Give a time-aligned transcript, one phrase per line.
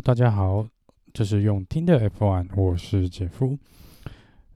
[0.00, 0.66] 大家好，
[1.14, 3.58] 这是用听的 F1，我是杰夫。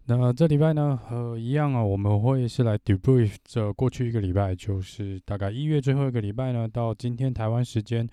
[0.05, 8.07] 那这礼拜呢，呃，一样啊，我们会是来 debrief 这过去一个礼拜，就是大概一月最后一个礼拜呢，到今天台湾时间，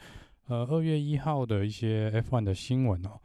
[0.47, 3.19] 呃，二月一号的一些 F1 的新闻哦。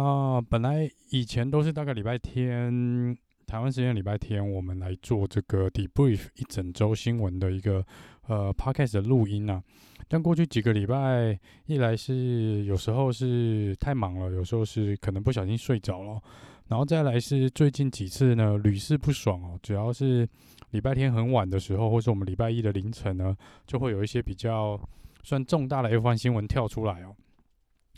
[0.00, 3.14] 啊，本来以前都是大概礼拜天，
[3.46, 7.84] 台湾时间礼拜天，我们来做这个 debrief 一整周新闻的一个
[8.26, 9.62] 呃 podcast 的录音啊。
[10.06, 16.20] 但过去几个礼拜，一来是有时候是太忙了，有时候是可能不小心睡着了，
[16.68, 19.58] 然后再来是最近几次呢，屡试不爽哦。
[19.62, 20.28] 主要是
[20.72, 23.34] 礼拜天很晚的时候，或是我们礼拜一的凌晨呢，
[23.66, 24.78] 就会有一些比较
[25.22, 27.16] 算重大的 F1 新闻跳出来哦。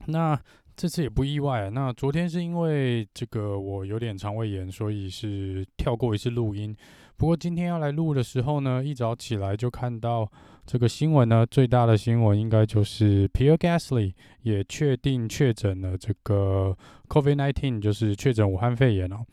[0.07, 0.41] 那
[0.77, 1.69] 这次也不意外啊。
[1.71, 6.75] 那昨天是因为这个我有点肠胃炎，所以是跳过一次录音。
[7.17, 10.31] 不过今天要来录的时候呢，一早起来就看到
[10.67, 16.77] 这个新闻呢，最大的新闻应该就是 Pierre Gasly 也确定确诊了这个
[17.09, 19.25] COVID-19，就是确诊武汉肺炎哦。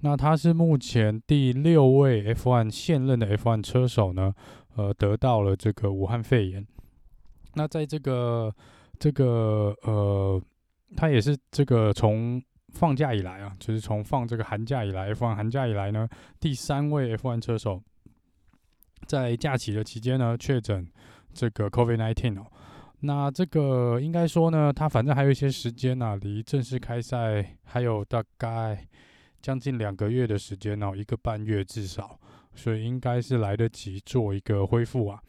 [0.00, 4.34] 那他是目前第六位 F1 现任的 F1 车手呢，
[4.76, 6.66] 呃，得到了这个武汉肺炎。
[7.54, 8.54] 那在这个
[8.98, 10.42] 这个呃。
[10.96, 17.82] 他也是这个从放假以来啊，就是从放这个寒假以来，F1 寒假以来呢，第三位 F1 车手
[19.06, 20.86] 在假期的期间呢确诊
[21.32, 22.46] 这个 COVID-19 哦。
[23.00, 28.86] 那这个应该说呢，他反正还有一些时间啊，离正式开赛还有大概
[29.40, 32.18] 将近两个月的时间哦，一个半月至少，
[32.54, 35.22] 所以应该是来得及做一个恢复啊。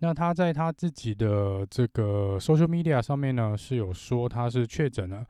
[0.00, 5.24] 那他在他自己的这个 social media 上面呢，是有说他是确诊了，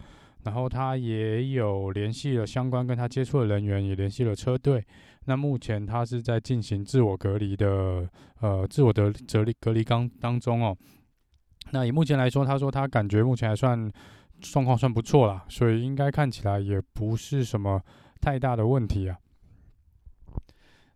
[0.44, 4.84] 然后他也有联系了相关跟他接触的人员，也联系了车队。
[5.26, 8.08] 那目前他是在进行自我隔离的，
[8.40, 10.76] 呃，自我的隔离隔离当当中哦。
[11.70, 13.90] 那以目前来说，他说他感觉目前还算
[14.40, 17.80] 状况算不错啦，所以应该看起来也不是什么
[18.20, 19.16] 太大的问题啊。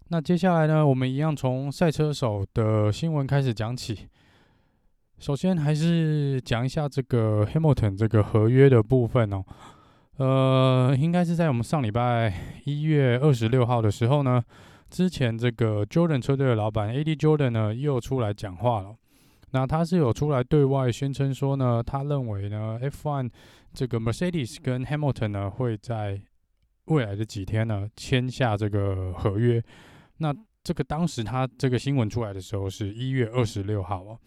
[0.08, 4.08] 那接下来呢，我们一样从赛车手的新闻开始讲起。
[5.18, 9.44] 首先还是讲一下这个 Hamilton 这个合约的部分哦。
[10.16, 12.32] 呃，应该是在我们上礼拜
[12.64, 14.42] 一月二十六号的时候呢，
[14.90, 18.94] 之前这个 Jordan 车队的老板 Adi Jordan 呢又出来讲话了。
[19.50, 23.30] 那他是有出来对外宣称说呢，他认为呢 F1
[23.72, 26.20] 这个 Mercedes 跟 Hamilton 呢会在
[26.84, 29.62] 未来的几天呢签下这个合约。
[30.18, 34.18] 那这个当时他这个新闻出来的时候是一月二十六号哦，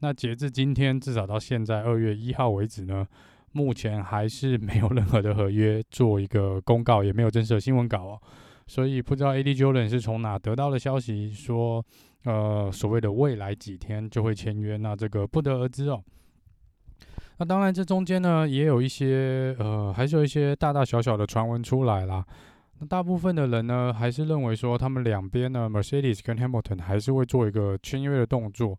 [0.00, 3.06] 那截至今天至少到现在二月一号为止呢，
[3.52, 8.20] 目前还是没有任何的合约做一个公告，也没有正式的新闻稿哦，
[8.66, 11.82] 所以不知道 Eddie Jordan 是从哪得到的消息说，
[12.24, 16.02] 呃，所谓的未来几天就会签约，那这个不得而知哦。
[17.38, 22.24] 那当然这中间呢也有一些呃，还是有一些大大小小的传闻出来啦。
[22.78, 28.78] 那大部分的人呢，还是认为说他们两边呢，Mercedes 跟 Hamilton 还是会做一个签约的动作。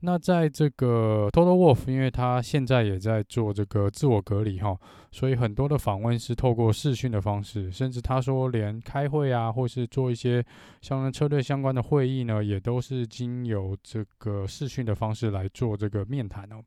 [0.00, 4.78] 那在这个 Toto Wolff，因为他现在也在做这个自我隔离哈，
[5.10, 10.44] 所以很多的访问是透过视讯的方式，甚至他说连开会啊，或是做一些
[10.80, 16.62] 相关车队相关的会议呢，也都是经由这个视讯的方式来做这个面谈哦。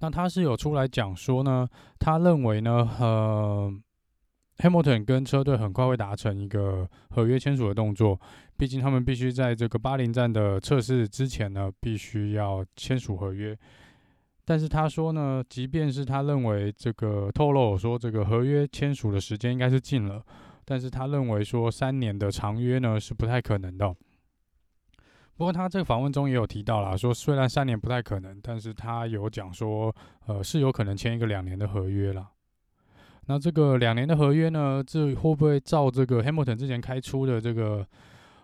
[0.00, 1.68] 那他是有出来讲说呢，
[1.98, 3.72] 他认为呢，呃。
[4.58, 8.20] Hamilton 跟车队很快会达成一个合约签署的动作，
[8.56, 13.56] 毕竟他们必须在这个巴林站的测试之前呢，必须要签署合约。
[14.44, 20.24] 但是他说呢，即便是他认为这个透露说这个合约签署的时间应该是近了，
[20.64, 23.94] 但是他认为说三年的长约呢是不太可能的。
[25.36, 29.94] 不过他这个访问中也有提到啦，说虽然三年不太可能，但是他有讲说，
[30.26, 32.26] 呃，是有可能签一个两年的合约啦。
[33.28, 37.86] 那这个两年的合约呢，这会不会照这个 Hamilton 之前开出的这个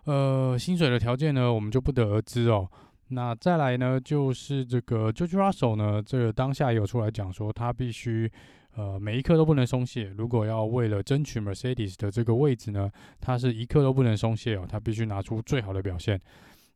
[0.05, 1.51] 呃薪水的条件呢？
[1.51, 2.69] 我们就不得而知哦。
[3.07, 8.31] 那再来呢，就是这个 George Russell 呢，这个当下也有出来讲说，他必须
[8.75, 10.13] 呃每一刻都不能松懈。
[10.17, 12.89] 如果要为了争取 Mercedes 的这个位置呢，
[13.19, 16.21] 他是一刻都不能松懈哦，他必须拿出最好的表现。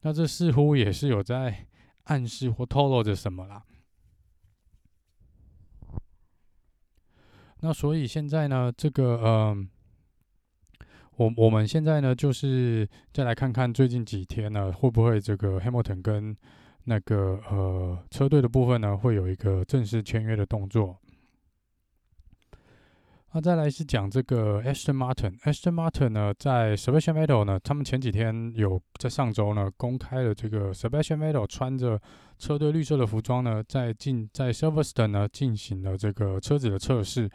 [0.02, 1.68] 那这似乎也是有在
[2.06, 3.62] 暗示或透露着什么啦。
[7.62, 9.70] 那所以现在呢，这个嗯、
[11.18, 16.36] 我我们现在呢，就是再来看看最近几天呢，会不会这个 Hamilton 跟
[16.86, 20.98] 那个呃车队的部分呢，会有一个正式签约的动作。
[23.32, 32.02] 那再来是讲这个 Aston Martin，Aston Martin 呢，在 Sebastian Vettel 呢，他们前几天有在上周呢公开了这个 Sebastian Vettel 穿着
[32.40, 37.30] 车队绿色的服装呢，在进在 Silverstone 呢进行了这个车子的测试。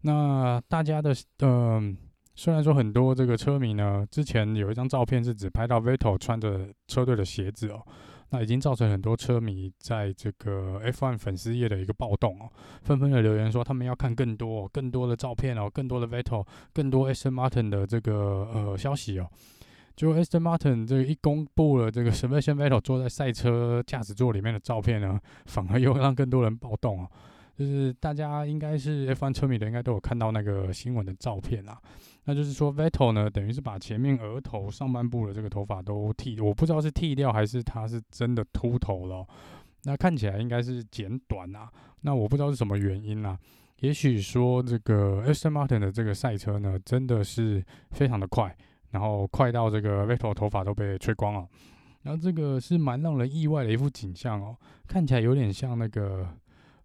[0.00, 1.94] 那大家的嗯、
[2.34, 7.82] 虽然说很多这个车迷呢，之前有一张照片是只拍到 Vettel 穿着车队的鞋子哦。
[8.30, 12.50] 那已经造成很多车迷在这个 F1 粉丝页的一个暴动哦，
[12.82, 19.28] 纷纷的留言说他们要看更多、更多的照片哦，更多的 Vettel，更多 Aston Martin 的这个呃消息哦。
[19.94, 27.08] 就 Aston Martin 这个一公布了这个 Sebastian Vettel 坐在赛车驾驶座里面的照片呢，反而又让更多人暴动哦。
[27.56, 31.80] 就是大家应该是 F1 车迷的，应该都有看到那个新闻的照片啊。
[32.26, 39.24] 那就是说，Vettel 呢，等于是把前面额头上半部的这个头发都剃，我不知道是剃掉还是他是真的秃头了。
[39.84, 41.70] 那看起来应该是剪短啊。
[42.00, 43.38] 那我不知道是什么原因啊。
[43.80, 48.54] 也许说这个 Aston Martin 的这个赛车呢，真的是非常的快，
[48.90, 51.46] 然后快到这个 Vettel 头发都被吹光了。
[52.02, 54.56] 然后这个是蛮让人意外的一幅景象哦，
[54.88, 56.28] 看起来有点像那个。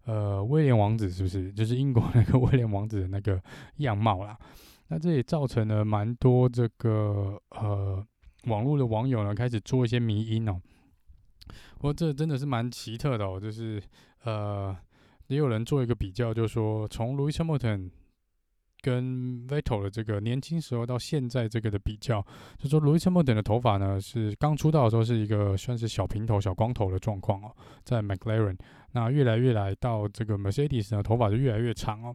[0.04, 3.40] 呃，威廉王子是不是就是英国那个 威廉王子的那个
[3.76, 4.36] 样貌啦？
[4.92, 8.06] 那这也造成了蛮多这个呃
[8.44, 10.60] 网络的网友呢开始做一些迷因哦。
[11.76, 13.82] 不过这真的是蛮奇特的哦，就是
[14.24, 14.76] 呃
[15.28, 17.88] 也有人做一个比较，就是说从 Louis Hamilton
[18.82, 22.22] 跟 Vettel 的这个年轻时候到现在这个的比较，
[22.58, 28.58] 就说 Louis Hamilton 的头发呢是刚出道的时候是一个算是小平头、小光头的状况哦，在 McLaren。
[28.90, 32.14] 那越来越来到这个 Mercedes 呢，头发就越来越长哦。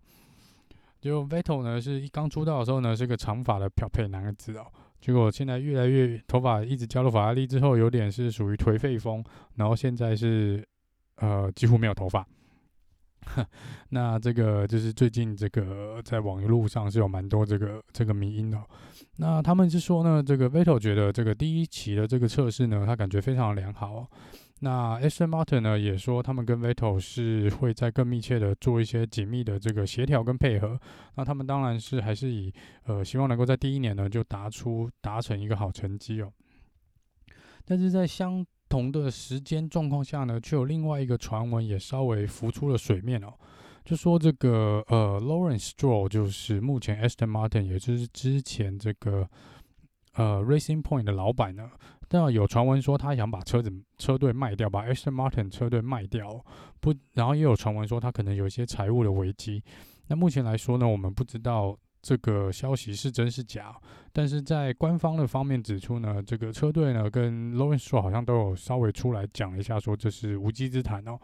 [1.08, 4.66] 就 Vettel 呢，是一刚出道的时候呢，是个长发的漂配男子哦。
[5.00, 9.24] 结果现在越来越头发一直加入法拉利之后，有点是属于颓废风，
[9.56, 10.68] 然后现在是
[11.16, 12.28] 呃几乎没有头发。
[13.90, 18.58] 那这个就是最近这个在网络上是有蛮多这个这个迷因的。
[19.18, 24.08] 那他们是说呢，这个 Vettel 觉得这个第一期的这个测试呢，他感觉非常良好哦。
[24.62, 30.80] 那 Aston Martin 呢也说，他们跟 Vettel 是会在更密切的做一些紧密的这个协调跟配合。
[31.16, 32.52] 那他们当然是还是以
[32.86, 36.34] 呃希望能够在第一年呢就达出达成一个好成绩哦。
[37.66, 43.32] 但是在相同的时间状况下呢，却有另外一个传闻也稍微浮出了水面哦，
[43.86, 49.30] 就说这个呃 Lawrence Stroll 就是目前 Aston Martin 也就是之前这个
[50.16, 51.70] 呃 Racing Point 的老板呢。
[52.08, 56.44] 但有传闻说他想把车子车队卖掉，把 Aston Martin 车队卖掉，
[56.80, 59.62] 不，然后也有传闻说他可能有一些财务的危机。
[60.08, 63.76] 那目前来说呢，我们不知道这个消息是真是假。
[64.14, 71.20] 但是在官方的方面指出呢，这个车队呢跟 Lawrence 好像都有稍微出来讲一下，说这是无稽之谈哦。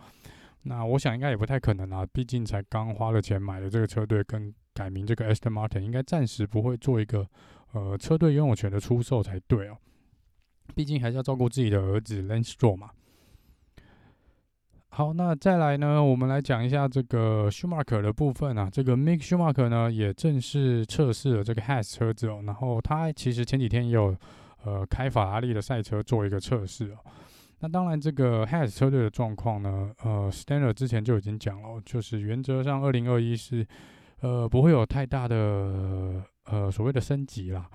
[0.63, 7.25] 那我想应该也不太可能啊，毕竟才刚花了钱买了这个车队，跟改名这个 Aston Martin，应该暂时不会做一个
[7.71, 9.77] 呃车队拥有权的出售才对哦。
[10.73, 12.89] 毕竟还是要照顾自己的儿子 Lance Stroll 嘛。
[14.95, 18.69] 好，那再来呢，我们来讲一下这个 Schumacher 的部分啊。
[18.71, 22.43] 这个 Mick Schumacher 呢，也正式测试了这个 Has 车子哦。
[22.45, 24.15] 然后他其实前几天也有
[24.63, 26.97] 呃开法拉利的赛车做一个测试哦。
[27.61, 33.65] 那当然，这个 Has 车队的状况呢，呃，Steiner 之前就已经讲了，就是原则上二零二一是
[34.19, 37.67] 呃不会有太大的呃所谓的升级啦。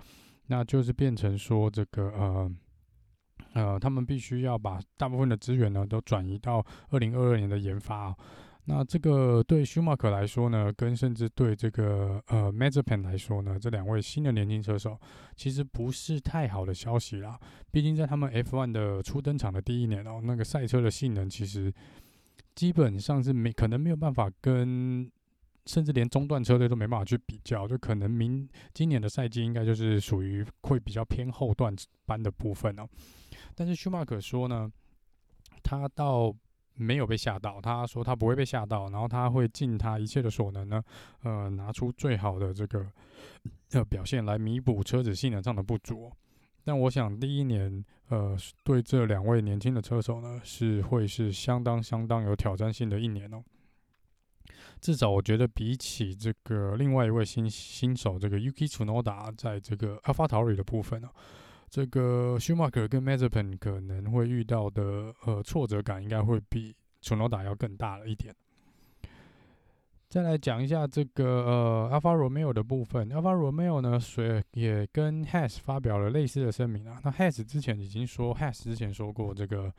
[0.47, 2.49] 那就是变成说这个呃。
[3.55, 8.17] 呃，他们必须要把大部分的资源呢都转移到二零二二年的研发哦。
[8.71, 15.01] 那这个对舒马克来说呢，跟甚至对这个呃 Mazepin 来说呢，这两位新的年轻车手
[15.35, 17.41] 其实不是太好的消息啦。
[17.71, 21.73] 毕竟在他们 F1 的初登场的第一年哦，那个赛车的性能其实
[22.55, 25.11] 基本上是没可能没有办法跟，
[25.65, 27.67] 甚至连中段车队都没办法去比较。
[27.67, 31.75] 就可能明今年的赛季应该就是属于会比较偏后段
[32.05, 32.87] 班的部分哦。
[33.59, 34.71] 但是舒马克说呢，
[35.65, 36.33] 他倒
[36.75, 37.61] 没有被吓到。
[37.61, 40.81] 他说他不会被吓到，然后他会尽他一切的所能呢，
[41.25, 42.87] 呃，拿出最好的这个
[43.73, 46.09] 呃表现来弥补车子性能上的不足。
[46.63, 53.43] 但我想第一年，呃，对这两位年轻的车手呢，是会是相当相当有挑战性的一年哦。
[54.81, 61.11] 至少我觉得比起这个另外一位新新手这个 Yuki Tsunoda 在这个 AlphaTauri 的部分呢。
[61.71, 68.35] 这个 sumac 跟 Mazepin 可能会遇到的呃挫折感，应该会比楚诺达要更大了一点。
[70.09, 73.11] 再来讲一下这个呃，Alfa Romeo 的部分。
[73.11, 76.99] Alfa Romeo 呢，随也跟 Has 发表了类似的声明啊。
[77.05, 79.71] 那 Has 之前已经说，Has 之前说过这个，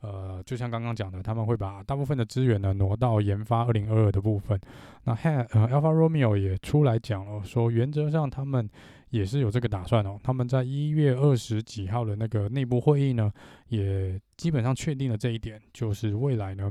[0.00, 4.58] 呃，就像刚刚讲的，他们会把大部分的资源呢挪到研发二零二二的部分。
[5.04, 8.68] 那 Haas 呃，Alfa Romeo 也出来讲了，说原则上他们
[9.10, 10.16] 也是有这个打算哦。
[10.22, 13.32] 他们在一月二十几号的那个内部会议呢，
[13.68, 16.70] 也基本上确定了这一点，就是未来呢。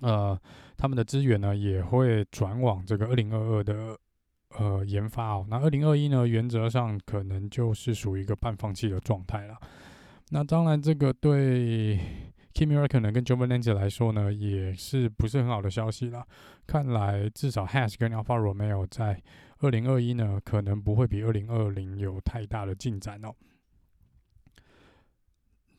[0.00, 0.38] 呃，
[0.76, 3.98] 他们的资源呢也会转往这个二零二二的
[4.58, 5.46] 呃研发哦。
[5.48, 9.56] 那二零二一呢，原则上可能就是属于一个半放弃的状态了。
[10.30, 11.98] 那当然，这个对
[12.52, 16.26] Kimi Räikkönen 跟 Giovinazzi 来说呢，也是不是很好的消息了。
[16.66, 19.22] 看来至少 Haas 跟 Alfa Romeo 在
[19.60, 23.34] 二零二一呢，可能不会比二零二零有太大的进展哦。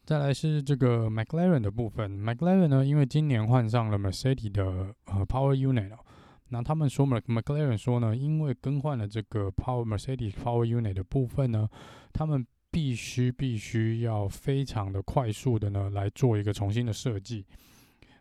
[0.04, 4.64] 再来是这个 McLaren 的部分，McLaren 呢，因为今年换上了 Mercedes 的
[5.06, 6.00] 呃 Power Unit 哦，
[6.48, 11.70] 那他们说 McLaren 说呢，因为更换了这个 Power Mercedes Power Unit 的部分呢，
[12.12, 17.46] 他们必须必须要非常的快速的呢来做一个重新的设计。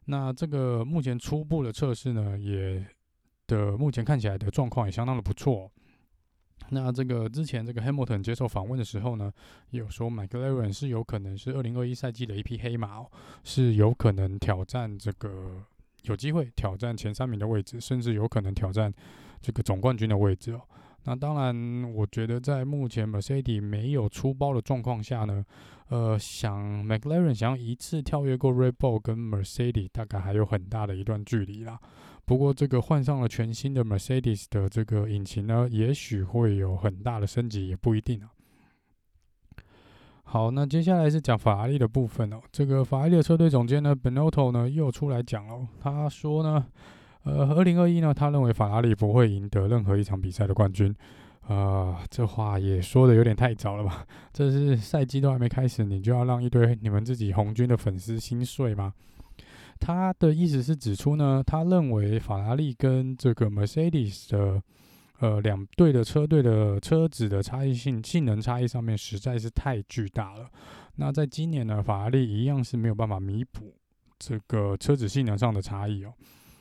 [0.06, 2.84] 那这个目前初步的测试呢，也
[3.46, 5.70] 的目前看起来的状况也相当的不错。
[6.70, 9.32] 那这个之前这个 Hamilton 接受访问的时候呢，
[9.70, 13.10] 有说 McLaren 是有可能是二零二一赛季的一匹黑马哦，
[13.44, 15.62] 是有可能挑战这个
[16.02, 18.92] 有机会挑战前三名的位置，甚至有可能挑战
[19.40, 20.60] 这个总冠军的位置哦。
[21.04, 25.44] 那当然，我觉得在目前 Mercedes 没有出包的状况下呢，
[25.88, 31.78] 呃，想 McLaren 想要一次跳跃过 Red Bull 跟 Mercedes，大概还有很大的一段距离啦。
[32.26, 38.28] 不过，这个换上了全新的 Mercedes 的这个引擎呢，也许会有很大的升级，也不一定啊。
[40.24, 42.38] 好，那接下来是讲法拉利的部分哦。
[42.52, 46.66] 这个法拉利的车队总监呢，Benotto 呢又出来讲哦，他说呢，
[47.24, 50.94] 呃，二零二一呢，他认为法拉利不会赢得任何一场比赛的冠军。
[51.48, 54.06] 呃，这话也说的有点太早了吧？
[54.32, 58.92] 这是赛季都还没开始，你就要让一堆你们自己红军的粉丝心碎吗？
[59.80, 64.62] 他的意思是指出呢，他认为法拉利跟这个 Mercedes 的
[65.20, 70.50] 呃两队的车队的车子的差异性性能差异上面实在是太巨大了。
[70.96, 73.72] 那在今年呢，法拉利一样是没有办法弥补
[74.18, 76.12] 这个车子性能上的差异哦，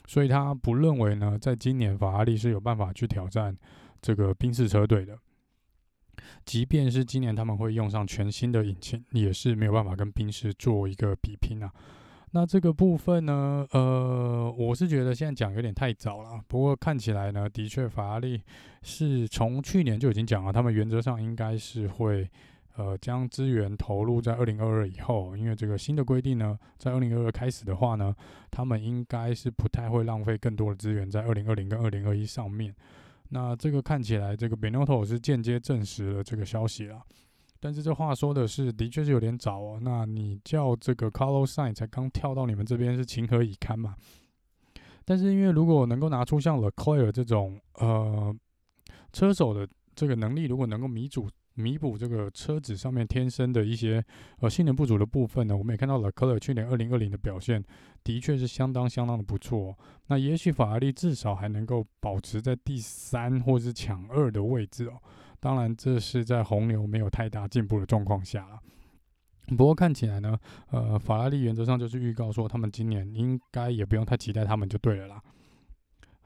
[0.07, 3.55] 所以他不认为呢，在今年法拉利是有办法去挑战
[4.01, 5.19] 这个宾士车队的。
[6.45, 11.71] 即便是今年他们会用上全新的引擎，也是没有办法跟宾士做一个比拼啊。
[12.31, 16.41] 那这个部分呢，呃，我是觉得现在讲有点太早了。
[16.47, 18.41] 不过看起来呢，的确法拉利
[18.81, 22.29] 是从去年就已经讲了，他们原则上应该是会
[22.77, 28.15] 呃将资源投入在二零二二以后，因为这个新的规定呢，在二零二二开始的话呢，
[28.49, 32.73] 他们应该是不太会浪费更多的资源在二零二零跟二零二一上面。
[33.29, 37.01] 那这个看起来，这个 Benotto 是间接证实了这个消息了。
[37.59, 39.79] 但是这话说的是，的确是有点早哦。
[39.81, 43.95] 那你叫这个 Carlos Sainz 才刚跳到你们这边，是情何以堪嘛？
[45.03, 48.33] 但是因为如果能够拿出像 l e c l e r 这种呃
[49.11, 51.27] 车手的这个能力，如果能够弥补
[51.57, 54.03] 弥补这个车子上面天生的一些
[54.39, 57.63] 呃性能不足的部分呢，我们也看到了科勒去年二零二零的表现
[58.03, 59.75] 的确是相当相当的不错。
[60.07, 65.01] 那也许法拉利至少还能够保持在第三或是抢二的位置哦。
[65.39, 68.47] 当然，这是在红牛没有太大进步的状况下。
[69.55, 70.37] 不过看起来呢，
[70.71, 75.21] 呃，法拉利原则上就是预告说，他们今年应该也不用太期待他们就对了啦。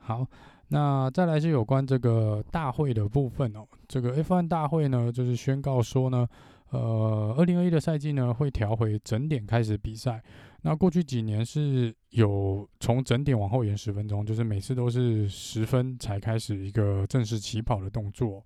[0.04, 0.26] 好，
[0.68, 3.64] 那再来是有关这个大会的部分哦。
[3.86, 6.28] 这个 F1 大会呢，就是宣告说呢，
[6.70, 10.20] 呃，二零二一的赛季呢会调回整点开始比赛。
[10.62, 18.44] 那过去几年是有从整点往后延十分钟，就是每次都是十分才开始一个正式起跑的动作。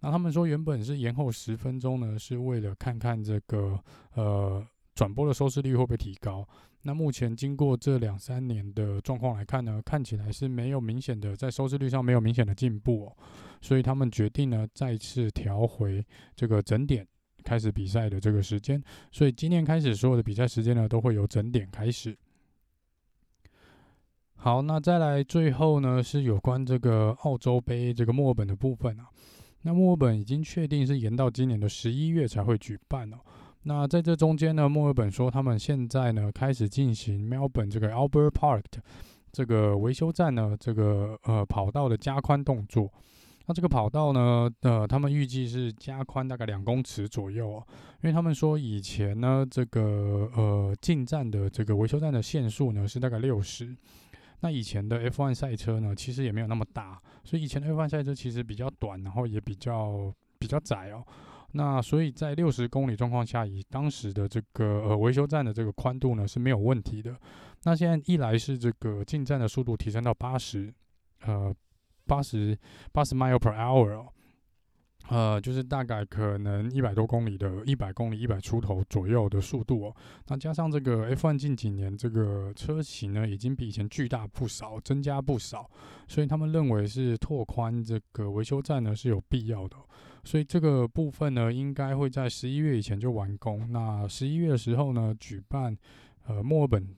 [0.00, 3.78] 那他们说，原本是延后十分钟呢，是为了看看这个
[4.14, 6.46] 呃转播的收视率会不会提高。
[6.82, 13.16] 那目前经过这两三年的状况来看呢，看起来是没有明显的在收视率上没有明显的进步哦，
[13.60, 16.04] 所以他们决定呢再次调回
[16.36, 17.06] 这个整点
[17.42, 18.82] 开始比赛的这个时间。
[19.10, 22.16] 所以今年开始所有的比赛时间呢都会由整点开始。
[24.36, 29.08] 好，那再来最后呢是有关这个澳洲杯这个墨尔本的部分啊。
[29.62, 33.16] 那墨尔本已经确定是延到今年的十一月才会举办哦。
[33.64, 38.64] 那在这中间呢，墨尔本说他们现在呢开始进行 Melbourne 这个 Albert Park
[39.32, 42.92] 这个维修站呢这个呃跑道的加宽动作。
[43.46, 47.66] 那这个跑道呢，呃，他们预计是加宽大概两公尺左右哦。
[48.02, 53.76] 因为他们说以前呢这个呃进站的这个维修站的限速呢是大概六十。
[54.40, 61.02] 那以前的 F1 赛车呢，其实也没有那么大，所以以前的 F1 赛车其实比较短，然后也比较比较窄哦。
[61.56, 67.16] 那所以在六十公里状况下，以当时的这个呃维修站的这个宽度呢是没有问题的。
[67.62, 70.72] 那现在一来是这个进站的速度提升到八十，
[71.22, 71.54] 呃，
[72.06, 72.58] 八十
[72.92, 74.06] 八十 mile per hour。
[75.10, 79.96] 呃，就是大概可能一百多公里的，一百公里一百出头左右的速度哦。
[80.28, 85.70] 那加上这个 F1 近几年这个车型呢，已经比以前巨大不少，增加不少，
[86.08, 89.76] 所以他们认为是拓宽这个维修站呢是有必要的。
[90.24, 93.70] 所以这个部分呢，应该会在十一月以前就完工。
[93.70, 95.76] 那十一月的时候呢，举办
[96.26, 96.96] 呃墨尔本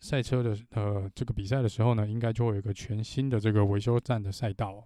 [0.00, 4.82] 赛车的呃这个比赛的时候呢，应该就会有一个全新的这个维修站的赛道。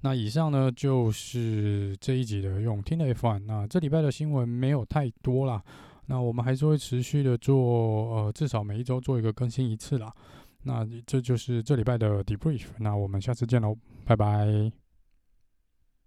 [0.00, 3.38] 那以上呢，就是这一集的用听的 F1。
[3.46, 5.62] 那这礼拜的新闻没有太多啦，
[6.06, 7.56] 那我们还是会持续的做，
[8.14, 10.12] 呃，至少每一周做一个更新一次啦。
[10.64, 12.66] 那这就是这礼拜的 Debrief。
[12.78, 14.83] 那我们下次见喽，拜拜。